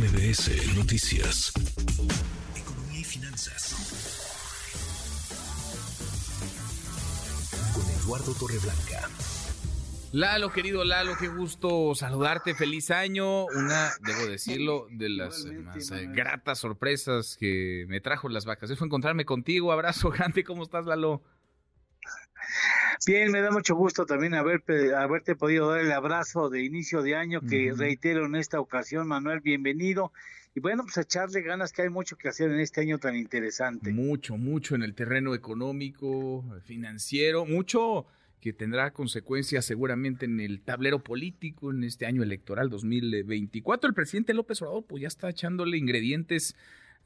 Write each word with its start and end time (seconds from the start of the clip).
MBS 0.00 0.74
Noticias. 0.78 1.52
Economía 2.56 3.00
y 3.00 3.04
finanzas. 3.04 3.76
Con 7.74 7.84
Eduardo 8.02 8.32
Torreblanca. 8.32 9.10
Lalo, 10.12 10.52
querido 10.52 10.84
Lalo, 10.84 11.16
qué 11.20 11.28
gusto 11.28 11.94
saludarte, 11.94 12.54
feliz 12.54 12.90
año. 12.90 13.44
Una, 13.44 13.90
debo 14.00 14.26
decirlo, 14.26 14.86
de 14.90 15.10
las 15.10 15.44
más 15.44 15.90
eh, 15.90 16.08
gratas 16.10 16.60
sorpresas 16.60 17.36
que 17.38 17.84
me 17.86 18.00
trajo 18.00 18.30
las 18.30 18.46
vacaciones 18.46 18.78
fue 18.78 18.86
encontrarme 18.86 19.26
contigo. 19.26 19.70
Abrazo 19.70 20.08
grande, 20.08 20.44
¿cómo 20.44 20.62
estás, 20.62 20.86
Lalo? 20.86 21.22
Bien, 23.06 23.30
me 23.30 23.40
da 23.40 23.50
mucho 23.50 23.74
gusto 23.74 24.06
también 24.06 24.34
haberte 24.34 25.36
podido 25.36 25.70
dar 25.70 25.80
el 25.80 25.92
abrazo 25.92 26.50
de 26.50 26.62
inicio 26.62 27.02
de 27.02 27.16
año 27.16 27.40
que 27.40 27.72
reitero 27.76 28.26
en 28.26 28.34
esta 28.36 28.60
ocasión, 28.60 29.08
Manuel, 29.08 29.40
bienvenido. 29.40 30.12
Y 30.54 30.60
bueno, 30.60 30.82
pues 30.82 30.96
echarle 30.98 31.42
ganas 31.42 31.72
que 31.72 31.82
hay 31.82 31.90
mucho 31.90 32.16
que 32.16 32.28
hacer 32.28 32.50
en 32.50 32.58
este 32.58 32.80
año 32.80 32.98
tan 32.98 33.14
interesante. 33.14 33.92
Mucho, 33.92 34.36
mucho 34.36 34.74
en 34.74 34.82
el 34.82 34.94
terreno 34.94 35.34
económico, 35.34 36.44
financiero, 36.64 37.46
mucho 37.46 38.06
que 38.40 38.52
tendrá 38.52 38.90
consecuencias 38.92 39.64
seguramente 39.64 40.24
en 40.24 40.40
el 40.40 40.62
tablero 40.62 41.04
político 41.04 41.70
en 41.70 41.84
este 41.84 42.06
año 42.06 42.22
electoral 42.22 42.70
2024. 42.70 43.88
El 43.88 43.94
presidente 43.94 44.34
López 44.34 44.60
Obrador 44.62 44.84
pues 44.88 45.02
ya 45.02 45.08
está 45.08 45.28
echándole 45.28 45.76
ingredientes 45.76 46.56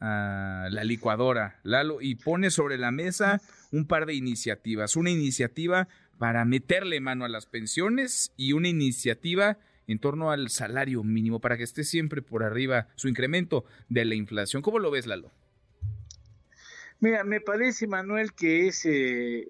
a 0.00 0.68
la 0.70 0.84
licuadora, 0.84 1.60
Lalo, 1.62 2.00
y 2.00 2.16
pone 2.16 2.50
sobre 2.50 2.78
la 2.78 2.90
mesa 2.90 3.40
un 3.70 3.86
par 3.86 4.06
de 4.06 4.14
iniciativas. 4.14 4.96
Una 4.96 5.10
iniciativa 5.10 5.88
para 6.18 6.44
meterle 6.44 7.00
mano 7.00 7.24
a 7.24 7.28
las 7.28 7.46
pensiones 7.46 8.32
y 8.36 8.52
una 8.52 8.68
iniciativa 8.68 9.58
en 9.86 9.98
torno 9.98 10.30
al 10.30 10.48
salario 10.50 11.02
mínimo 11.02 11.40
para 11.40 11.56
que 11.56 11.64
esté 11.64 11.84
siempre 11.84 12.22
por 12.22 12.42
arriba 12.42 12.88
su 12.94 13.08
incremento 13.08 13.64
de 13.88 14.04
la 14.04 14.14
inflación. 14.14 14.62
¿Cómo 14.62 14.78
lo 14.78 14.90
ves, 14.90 15.06
Lalo? 15.06 15.30
Mira, 17.00 17.24
me 17.24 17.40
parece, 17.40 17.86
Manuel, 17.86 18.32
que 18.32 18.68
es 18.68 18.86
eh, 18.86 19.46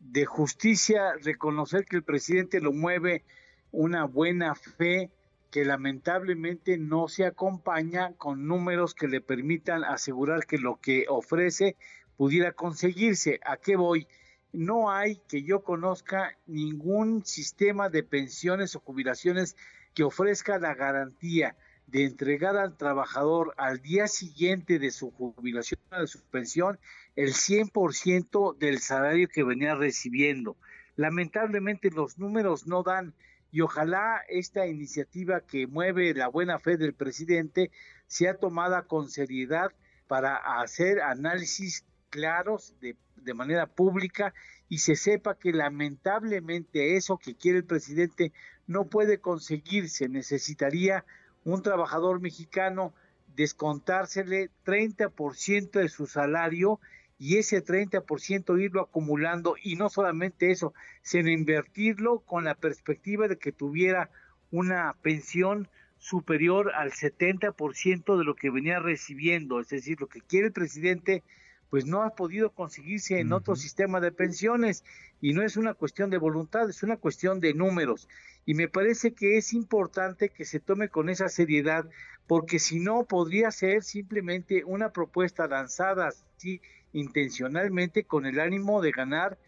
de 0.00 0.24
justicia 0.24 1.14
reconocer 1.22 1.84
que 1.84 1.96
el 1.96 2.02
presidente 2.02 2.60
lo 2.60 2.72
mueve 2.72 3.24
una 3.72 4.04
buena 4.04 4.54
fe 4.54 5.10
que 5.54 5.64
lamentablemente 5.64 6.78
no 6.78 7.06
se 7.06 7.24
acompaña 7.24 8.12
con 8.14 8.48
números 8.48 8.92
que 8.92 9.06
le 9.06 9.20
permitan 9.20 9.84
asegurar 9.84 10.46
que 10.46 10.58
lo 10.58 10.80
que 10.80 11.06
ofrece 11.08 11.76
pudiera 12.16 12.50
conseguirse. 12.50 13.38
¿A 13.46 13.56
qué 13.58 13.76
voy? 13.76 14.08
No 14.52 14.90
hay 14.90 15.20
que 15.28 15.44
yo 15.44 15.62
conozca 15.62 16.36
ningún 16.46 17.24
sistema 17.24 17.88
de 17.88 18.02
pensiones 18.02 18.74
o 18.74 18.80
jubilaciones 18.80 19.56
que 19.94 20.02
ofrezca 20.02 20.58
la 20.58 20.74
garantía 20.74 21.54
de 21.86 22.04
entregar 22.04 22.56
al 22.56 22.76
trabajador 22.76 23.54
al 23.56 23.80
día 23.80 24.08
siguiente 24.08 24.80
de 24.80 24.90
su 24.90 25.12
jubilación 25.12 25.78
o 25.92 26.00
de 26.00 26.08
su 26.08 26.20
pensión 26.32 26.80
el 27.14 27.32
100% 27.32 28.58
del 28.58 28.80
salario 28.80 29.28
que 29.28 29.44
venía 29.44 29.76
recibiendo. 29.76 30.56
Lamentablemente 30.96 31.92
los 31.92 32.18
números 32.18 32.66
no 32.66 32.82
dan 32.82 33.14
y 33.54 33.60
ojalá 33.60 34.20
esta 34.28 34.66
iniciativa 34.66 35.40
que 35.40 35.68
mueve 35.68 36.12
la 36.12 36.26
buena 36.26 36.58
fe 36.58 36.76
del 36.76 36.92
presidente 36.92 37.70
sea 38.08 38.34
tomada 38.34 38.82
con 38.82 39.08
seriedad 39.08 39.70
para 40.08 40.60
hacer 40.60 41.00
análisis 41.00 41.84
claros 42.10 42.74
de, 42.80 42.96
de, 43.14 43.32
manera 43.32 43.68
pública 43.68 44.34
y 44.68 44.78
se 44.78 44.96
sepa 44.96 45.38
que 45.38 45.52
lamentablemente 45.52 46.96
eso 46.96 47.16
que 47.16 47.36
quiere 47.36 47.58
el 47.58 47.64
presidente 47.64 48.32
no 48.66 48.86
puede 48.86 49.18
conseguirse. 49.20 50.08
Necesitaría 50.08 51.04
un 51.44 51.62
trabajador 51.62 52.20
mexicano 52.20 52.92
descontársele 53.36 54.50
30% 54.64 55.78
de 55.78 55.88
su 55.88 56.08
salario 56.08 56.80
y 57.18 57.38
ese 57.38 57.64
30% 57.64 58.60
irlo 58.60 58.82
acumulando 58.82 59.56
y 59.62 59.76
no 59.76 59.88
solamente 59.88 60.50
eso, 60.50 60.74
sino 61.02 61.30
invertirlo 61.30 62.20
con 62.20 62.44
la 62.44 62.54
perspectiva 62.54 63.28
de 63.28 63.38
que 63.38 63.52
tuviera 63.52 64.10
una 64.50 64.94
pensión 65.02 65.68
superior 65.98 66.72
al 66.74 66.92
70% 66.92 68.18
de 68.18 68.24
lo 68.24 68.34
que 68.34 68.50
venía 68.50 68.78
recibiendo, 68.78 69.60
es 69.60 69.68
decir, 69.68 70.00
lo 70.00 70.06
que 70.06 70.20
quiere 70.20 70.48
el 70.48 70.52
presidente 70.52 71.22
pues 71.70 71.86
no 71.86 72.02
ha 72.02 72.10
podido 72.10 72.50
conseguirse 72.50 73.18
en 73.18 73.32
otro 73.32 73.56
sistema 73.56 74.00
de 74.00 74.12
pensiones 74.12 74.84
y 75.20 75.32
no 75.32 75.42
es 75.42 75.56
una 75.56 75.74
cuestión 75.74 76.08
de 76.08 76.18
voluntad, 76.18 76.70
es 76.70 76.84
una 76.84 76.98
cuestión 76.98 77.40
de 77.40 77.52
números. 77.52 78.08
Y 78.46 78.54
me 78.54 78.68
parece 78.68 79.12
que 79.12 79.38
es 79.38 79.52
importante 79.52 80.28
que 80.28 80.44
se 80.44 80.60
tome 80.60 80.88
con 80.88 81.08
esa 81.08 81.28
seriedad 81.28 81.88
porque 82.28 82.60
si 82.60 82.78
no 82.78 83.04
podría 83.04 83.50
ser 83.50 83.82
simplemente 83.82 84.62
una 84.64 84.90
propuesta 84.90 85.48
lanzada 85.48 86.08
así 86.08 86.60
intencionalmente 86.94 88.04
con 88.04 88.24
el 88.24 88.40
ánimo 88.40 88.80
de 88.80 88.92
ganar 88.92 89.38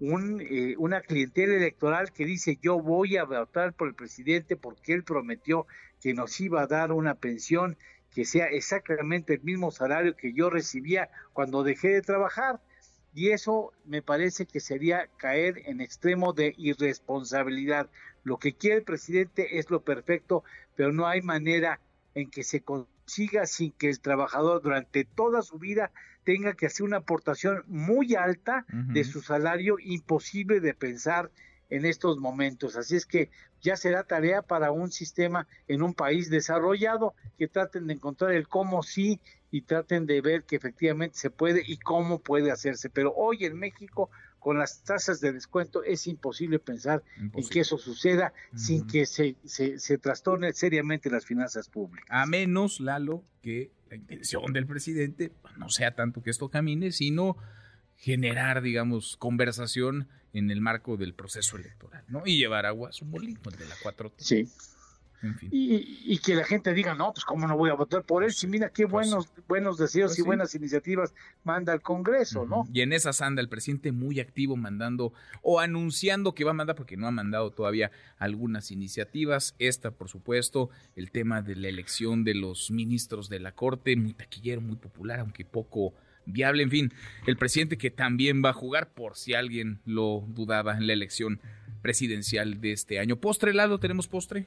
un, 0.00 0.40
eh, 0.40 0.74
una 0.78 1.00
clientela 1.00 1.54
electoral 1.54 2.12
que 2.12 2.24
dice 2.24 2.58
yo 2.60 2.80
voy 2.80 3.16
a 3.16 3.24
votar 3.24 3.74
por 3.74 3.86
el 3.86 3.94
presidente 3.94 4.56
porque 4.56 4.92
él 4.92 5.04
prometió 5.04 5.68
que 6.00 6.14
nos 6.14 6.40
iba 6.40 6.62
a 6.62 6.66
dar 6.66 6.90
una 6.90 7.14
pensión 7.14 7.76
que 8.10 8.24
sea 8.24 8.46
exactamente 8.46 9.34
el 9.34 9.42
mismo 9.42 9.70
salario 9.70 10.16
que 10.16 10.32
yo 10.32 10.48
recibía 10.48 11.10
cuando 11.32 11.62
dejé 11.62 11.88
de 11.88 12.02
trabajar. 12.02 12.60
Y 13.12 13.30
eso 13.30 13.72
me 13.84 14.02
parece 14.02 14.46
que 14.46 14.60
sería 14.60 15.08
caer 15.18 15.62
en 15.66 15.80
extremo 15.80 16.32
de 16.32 16.54
irresponsabilidad. 16.56 17.88
Lo 18.22 18.38
que 18.38 18.54
quiere 18.54 18.76
el 18.76 18.82
presidente 18.82 19.58
es 19.58 19.70
lo 19.70 19.82
perfecto, 19.82 20.44
pero 20.74 20.92
no 20.92 21.06
hay 21.06 21.22
manera 21.22 21.80
en 22.14 22.30
que 22.30 22.44
se 22.44 22.62
sin 23.06 23.72
que 23.72 23.90
el 23.90 24.00
trabajador 24.00 24.62
durante 24.62 25.04
toda 25.04 25.42
su 25.42 25.58
vida 25.58 25.92
tenga 26.24 26.54
que 26.54 26.66
hacer 26.66 26.84
una 26.84 26.98
aportación 26.98 27.62
muy 27.66 28.14
alta 28.14 28.64
de 28.68 29.04
su 29.04 29.20
salario, 29.20 29.76
imposible 29.78 30.60
de 30.60 30.74
pensar 30.74 31.30
en 31.70 31.84
estos 31.84 32.18
momentos. 32.18 32.76
Así 32.76 32.96
es 32.96 33.06
que 33.06 33.30
ya 33.60 33.76
será 33.76 34.04
tarea 34.04 34.42
para 34.42 34.70
un 34.70 34.90
sistema 34.90 35.46
en 35.68 35.82
un 35.82 35.94
país 35.94 36.30
desarrollado 36.30 37.14
que 37.38 37.48
traten 37.48 37.86
de 37.86 37.94
encontrar 37.94 38.32
el 38.32 38.48
cómo 38.48 38.82
sí 38.82 39.20
y 39.50 39.62
traten 39.62 40.06
de 40.06 40.20
ver 40.20 40.44
que 40.44 40.56
efectivamente 40.56 41.16
se 41.16 41.30
puede 41.30 41.62
y 41.66 41.78
cómo 41.78 42.18
puede 42.18 42.50
hacerse. 42.50 42.90
Pero 42.90 43.14
hoy 43.14 43.44
en 43.44 43.58
México 43.58 44.10
con 44.44 44.58
las 44.58 44.82
tasas 44.82 45.22
de 45.22 45.32
descuento 45.32 45.82
es 45.82 46.06
imposible 46.06 46.58
pensar 46.58 47.02
en 47.16 47.48
que 47.48 47.60
eso 47.60 47.78
suceda 47.78 48.34
sin 48.54 48.86
que 48.86 49.06
se, 49.06 49.36
se, 49.46 49.78
se 49.78 49.96
trastorne 49.96 50.52
seriamente 50.52 51.08
las 51.08 51.24
finanzas 51.24 51.70
públicas. 51.70 52.06
A 52.10 52.26
menos, 52.26 52.78
Lalo, 52.78 53.24
que 53.40 53.70
la 53.88 53.96
intención 53.96 54.52
del 54.52 54.66
presidente 54.66 55.32
no 55.56 55.70
sea 55.70 55.94
tanto 55.94 56.22
que 56.22 56.28
esto 56.28 56.50
camine, 56.50 56.92
sino 56.92 57.38
generar, 57.96 58.60
digamos, 58.60 59.16
conversación 59.16 60.08
en 60.34 60.50
el 60.50 60.60
marco 60.60 60.98
del 60.98 61.14
proceso 61.14 61.56
electoral, 61.56 62.04
¿no? 62.08 62.24
Y 62.26 62.36
llevar 62.36 62.66
agua 62.66 62.90
a 62.90 62.92
su 62.92 63.06
molino, 63.06 63.40
el 63.50 63.56
de 63.56 63.64
la 63.64 63.76
4 63.82 64.12
Sí. 64.18 64.46
Y, 65.50 66.18
que 66.18 66.34
la 66.34 66.44
gente 66.44 66.72
diga, 66.72 66.94
no, 66.94 67.12
pues 67.12 67.24
cómo 67.24 67.46
no 67.46 67.56
voy 67.56 67.70
a 67.70 67.74
votar 67.74 68.02
por 68.04 68.24
él, 68.24 68.32
si 68.32 68.46
mira 68.46 68.70
qué 68.70 68.86
pues 68.86 69.08
buenos, 69.08 69.28
buenos 69.46 69.78
deseos 69.78 70.10
pues 70.10 70.18
y 70.18 70.22
buenas 70.22 70.54
iniciativas 70.54 71.14
manda 71.42 71.72
al 71.72 71.82
Congreso, 71.82 72.46
¿no? 72.46 72.66
Y 72.72 72.80
en 72.80 72.92
esa 72.92 73.10
anda 73.24 73.42
el 73.42 73.48
presidente 73.48 73.92
muy 73.92 74.20
activo 74.20 74.56
mandando 74.56 75.12
o 75.42 75.60
anunciando 75.60 76.34
que 76.34 76.44
va 76.44 76.50
a 76.50 76.54
mandar, 76.54 76.76
porque 76.76 76.96
no 76.96 77.06
ha 77.06 77.10
mandado 77.10 77.50
todavía 77.50 77.90
algunas 78.18 78.70
iniciativas, 78.70 79.54
esta 79.58 79.90
por 79.90 80.08
supuesto, 80.08 80.70
el 80.96 81.10
tema 81.10 81.42
de 81.42 81.56
la 81.56 81.68
elección 81.68 82.24
de 82.24 82.34
los 82.34 82.70
ministros 82.70 83.28
de 83.28 83.40
la 83.40 83.52
Corte, 83.52 83.96
muy 83.96 84.14
taquillero, 84.14 84.60
muy 84.60 84.76
popular, 84.76 85.20
aunque 85.20 85.44
poco 85.44 85.94
viable. 86.26 86.62
En 86.62 86.70
fin, 86.70 86.92
el 87.26 87.36
presidente 87.36 87.78
que 87.78 87.90
también 87.90 88.42
va 88.44 88.50
a 88.50 88.54
jugar, 88.54 88.92
por 88.92 89.16
si 89.16 89.34
alguien 89.34 89.80
lo 89.84 90.24
dudaba 90.28 90.76
en 90.76 90.86
la 90.86 90.92
elección 90.92 91.40
presidencial 91.82 92.60
de 92.60 92.72
este 92.72 92.98
año. 92.98 93.16
¿Postre, 93.16 93.52
Lalo? 93.52 93.78
¿Tenemos 93.78 94.08
postre? 94.08 94.46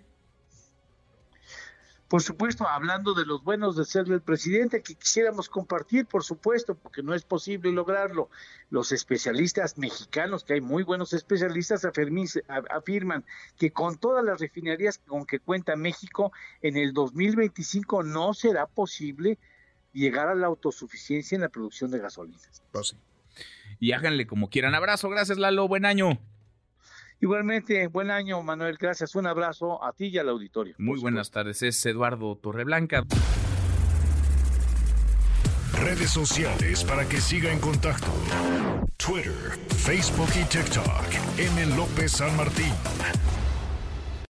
Por 2.08 2.22
supuesto, 2.22 2.66
hablando 2.68 3.14
de 3.14 3.26
los 3.26 3.44
buenos 3.44 3.76
deseos 3.76 4.08
del 4.08 4.22
presidente, 4.22 4.82
que 4.82 4.96
quisiéramos 4.96 5.50
compartir, 5.50 6.06
por 6.06 6.24
supuesto, 6.24 6.76
porque 6.76 7.04
no 7.04 7.14
es 7.14 7.24
posible 7.24 7.72
lograrlo. 7.72 8.30
Los 8.70 8.94
especialistas 8.94 9.78
mexicanos, 9.78 10.46
que 10.46 10.54
hay 10.54 10.62
muy 10.62 10.84
buenos 10.84 11.12
especialistas, 11.12 11.86
afirman 12.70 13.26
que 13.58 13.72
con 13.72 13.98
todas 13.98 14.24
las 14.24 14.40
refinerías 14.40 15.00
con 15.00 15.26
que 15.26 15.40
cuenta 15.40 15.76
México, 15.76 16.32
en 16.62 16.78
el 16.78 16.94
2025 16.94 18.04
no 18.04 18.34
será 18.34 18.68
posible 18.68 19.38
llegar 19.92 20.30
a 20.30 20.36
la 20.36 20.48
autosuficiencia 20.48 21.36
en 21.36 21.42
la 21.42 21.50
producción 21.50 21.92
de 21.92 22.00
gasolinas. 22.00 22.64
Pues 22.72 22.96
y 23.80 23.92
háganle 23.92 24.28
como 24.28 24.50
quieran. 24.50 24.76
Abrazo, 24.76 25.10
gracias 25.10 25.38
Lalo, 25.38 25.68
buen 25.68 25.86
año. 25.86 26.20
Igualmente, 27.20 27.88
buen 27.88 28.12
año 28.12 28.42
Manuel, 28.44 28.78
gracias. 28.80 29.16
Un 29.16 29.28
abrazo 29.28 29.84
a 29.84 29.92
ti 29.94 30.08
y 30.08 30.18
al 30.18 30.30
auditorio. 30.30 30.76
Muy 30.78 31.00
buenas 31.00 31.32
tardes, 31.32 31.64
es 31.64 31.84
Eduardo 31.86 32.36
Torreblanca. 32.38 33.04
Redes 35.74 36.10
sociales 36.10 36.84
para 36.84 37.08
que 37.08 37.18
siga 37.18 37.52
en 37.52 37.60
contacto: 37.60 38.12
Twitter, 38.98 39.58
Facebook 39.70 40.30
y 40.40 40.44
TikTok. 40.46 41.06
M. 41.38 41.76
López 41.76 42.12
San 42.12 42.36
Martín. 42.36 42.74